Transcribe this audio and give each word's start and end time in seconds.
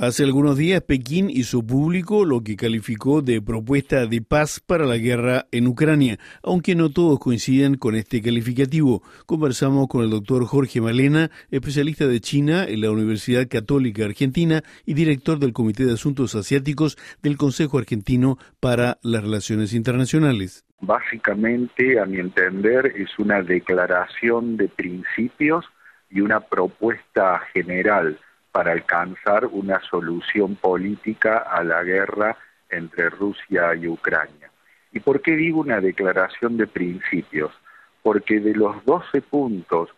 Hace 0.00 0.22
algunos 0.22 0.56
días 0.56 0.80
Pekín 0.82 1.28
hizo 1.28 1.60
público 1.60 2.24
lo 2.24 2.44
que 2.44 2.54
calificó 2.54 3.20
de 3.20 3.42
propuesta 3.42 4.06
de 4.06 4.22
paz 4.22 4.60
para 4.60 4.86
la 4.86 4.96
guerra 4.96 5.46
en 5.50 5.66
Ucrania, 5.66 6.18
aunque 6.40 6.76
no 6.76 6.90
todos 6.90 7.18
coinciden 7.18 7.74
con 7.74 7.96
este 7.96 8.22
calificativo. 8.22 9.02
Conversamos 9.26 9.88
con 9.88 10.04
el 10.04 10.10
doctor 10.10 10.46
Jorge 10.46 10.80
Malena, 10.80 11.32
especialista 11.50 12.06
de 12.06 12.20
China 12.20 12.64
en 12.64 12.82
la 12.82 12.92
Universidad 12.92 13.48
Católica 13.48 14.04
Argentina 14.04 14.62
y 14.86 14.94
director 14.94 15.40
del 15.40 15.52
Comité 15.52 15.84
de 15.84 15.94
Asuntos 15.94 16.36
Asiáticos 16.36 16.96
del 17.20 17.36
Consejo 17.36 17.76
Argentino 17.76 18.38
para 18.60 18.98
las 19.02 19.24
Relaciones 19.24 19.74
Internacionales. 19.74 20.64
Básicamente, 20.80 21.98
a 21.98 22.04
mi 22.04 22.20
entender, 22.20 22.86
es 22.94 23.18
una 23.18 23.42
declaración 23.42 24.56
de 24.58 24.68
principios 24.68 25.64
y 26.08 26.20
una 26.20 26.38
propuesta 26.38 27.40
general 27.52 28.16
para 28.58 28.72
alcanzar 28.72 29.46
una 29.46 29.80
solución 29.82 30.56
política 30.56 31.38
a 31.38 31.62
la 31.62 31.84
guerra 31.84 32.36
entre 32.68 33.08
Rusia 33.08 33.72
y 33.76 33.86
Ucrania. 33.86 34.50
¿Y 34.90 34.98
por 34.98 35.22
qué 35.22 35.36
digo 35.36 35.60
una 35.60 35.80
declaración 35.80 36.56
de 36.56 36.66
principios? 36.66 37.52
Porque 38.02 38.40
de 38.40 38.56
los 38.56 38.84
12 38.84 39.22
puntos 39.22 39.90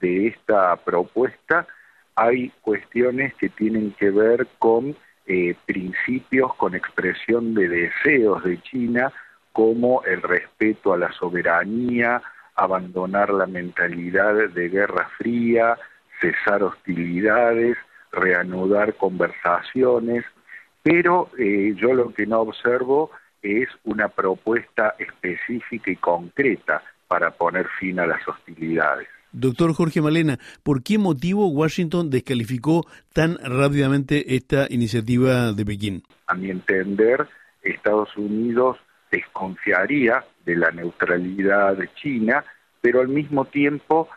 de 0.00 0.28
esta 0.28 0.74
propuesta 0.76 1.66
hay 2.14 2.50
cuestiones 2.62 3.34
que 3.34 3.50
tienen 3.50 3.92
que 3.92 4.08
ver 4.08 4.46
con 4.58 4.96
eh, 5.26 5.54
principios, 5.66 6.54
con 6.54 6.74
expresión 6.74 7.52
de 7.52 7.68
deseos 7.68 8.42
de 8.44 8.62
China, 8.62 9.12
como 9.52 10.02
el 10.04 10.22
respeto 10.22 10.94
a 10.94 10.96
la 10.96 11.12
soberanía, 11.12 12.22
abandonar 12.54 13.28
la 13.28 13.44
mentalidad 13.44 14.48
de 14.48 14.70
guerra 14.70 15.06
fría, 15.18 15.76
cesar 16.18 16.62
hostilidades, 16.62 17.76
reanudar 18.16 18.94
conversaciones, 18.94 20.24
pero 20.82 21.30
eh, 21.38 21.74
yo 21.76 21.94
lo 21.94 22.12
que 22.12 22.26
no 22.26 22.40
observo 22.40 23.10
es 23.42 23.68
una 23.84 24.08
propuesta 24.08 24.94
específica 24.98 25.90
y 25.90 25.96
concreta 25.96 26.82
para 27.06 27.30
poner 27.30 27.66
fin 27.78 28.00
a 28.00 28.06
las 28.06 28.26
hostilidades. 28.26 29.08
Doctor 29.32 29.74
Jorge 29.74 30.00
Malena, 30.00 30.38
¿por 30.62 30.82
qué 30.82 30.98
motivo 30.98 31.48
Washington 31.48 32.10
descalificó 32.10 32.86
tan 33.12 33.36
rápidamente 33.42 34.34
esta 34.34 34.66
iniciativa 34.70 35.52
de 35.52 35.64
Pekín? 35.64 36.02
A 36.26 36.34
mi 36.34 36.50
entender, 36.50 37.28
Estados 37.62 38.16
Unidos 38.16 38.78
desconfiaría 39.10 40.24
de 40.44 40.56
la 40.56 40.70
neutralidad 40.70 41.76
de 41.76 41.88
China, 41.94 42.44
pero 42.80 43.00
al 43.00 43.08
mismo 43.08 43.44
tiempo 43.44 44.08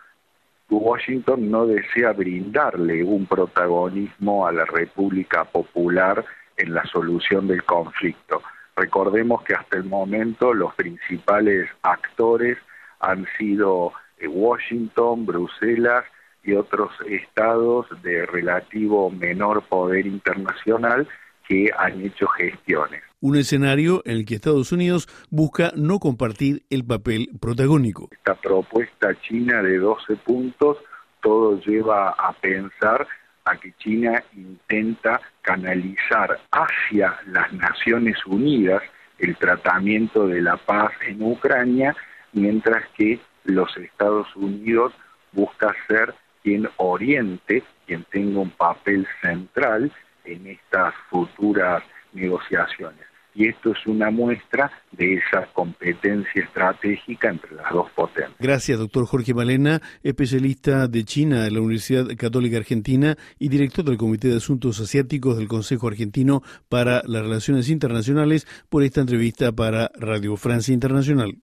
Washington 0.78 1.50
no 1.50 1.66
desea 1.66 2.14
brindarle 2.14 3.04
un 3.04 3.26
protagonismo 3.26 4.46
a 4.46 4.52
la 4.52 4.66
República 4.66 5.46
Popular 5.46 6.24
en 6.58 6.74
la 6.74 6.84
solución 6.86 7.48
del 7.48 7.64
conflicto. 7.64 8.42
Recordemos 8.76 9.44
que 9.44 9.56
hasta 9.56 9.78
el 9.78 9.86
momento 9.86 10.54
los 10.54 10.74
principales 10.76 11.70
actores 11.82 12.58
han 13.00 13.26
sido 13.38 13.94
eh, 14.18 14.28
Washington, 14.28 15.26
Bruselas 15.26 16.06
y 16.44 16.54
otros 16.54 16.92
estados 17.08 17.88
de 18.02 18.26
relativo 18.26 19.10
menor 19.10 19.64
poder 19.64 20.06
internacional 20.06 21.08
que 21.48 21.72
han 21.78 22.02
hecho 22.02 22.28
gestiones. 22.28 23.09
Un 23.22 23.36
escenario 23.36 24.02
en 24.06 24.18
el 24.18 24.26
que 24.26 24.36
Estados 24.36 24.72
Unidos 24.72 25.10
busca 25.30 25.74
no 25.76 26.00
compartir 26.00 26.64
el 26.70 26.86
papel 26.86 27.30
protagónico. 27.42 28.08
Esta 28.12 28.36
propuesta 28.36 29.14
china 29.22 29.62
de 29.62 29.78
12 29.78 30.16
puntos, 30.18 30.78
todo 31.22 31.60
lleva 31.60 32.12
a 32.12 32.32
pensar 32.32 33.06
a 33.44 33.58
que 33.58 33.74
China 33.78 34.24
intenta 34.36 35.20
canalizar 35.42 36.40
hacia 36.52 37.20
las 37.28 37.52
Naciones 37.52 38.18
Unidas 38.26 38.82
el 39.18 39.36
tratamiento 39.36 40.26
de 40.26 40.42
la 40.42 40.56
paz 40.56 40.92
en 41.06 41.22
Ucrania, 41.22 41.96
mientras 42.32 42.88
que 42.98 43.20
los 43.44 43.76
Estados 43.76 44.34
Unidos 44.38 44.94
busca 45.34 45.76
ser 45.90 46.14
quien 46.42 46.70
oriente, 46.78 47.64
quien 47.86 48.06
tenga 48.06 48.40
un 48.40 48.52
papel 48.52 49.06
central 49.22 49.92
en 50.24 50.48
estas 50.48 50.94
futuras 51.10 51.84
negociaciones. 52.14 53.09
Y 53.40 53.48
esto 53.48 53.72
es 53.72 53.88
una 53.88 54.12
muestra 54.12 54.70
de 54.92 55.14
esa 55.14 55.48
competencia 55.54 56.44
estratégica 56.44 57.30
entre 57.30 57.56
las 57.56 57.72
dos 57.72 57.90
potencias. 57.92 58.36
Gracias, 58.38 58.78
doctor 58.78 59.06
Jorge 59.06 59.34
Malena, 59.34 59.82
especialista 60.04 60.90
de 60.90 61.06
China 61.06 61.46
de 61.46 61.52
la 61.52 61.62
Universidad 61.62 62.06
Católica 62.18 62.58
Argentina 62.58 63.16
y 63.40 63.48
director 63.48 63.86
del 63.86 63.96
Comité 63.96 64.28
de 64.28 64.36
Asuntos 64.36 64.82
Asiáticos 64.82 65.38
del 65.38 65.48
Consejo 65.48 65.88
Argentino 65.88 66.44
para 66.68 67.02
las 67.06 67.22
Relaciones 67.22 67.70
Internacionales, 67.70 68.46
por 68.68 68.84
esta 68.84 69.00
entrevista 69.00 69.54
para 69.54 69.90
Radio 69.96 70.36
Francia 70.36 70.74
Internacional. 70.74 71.38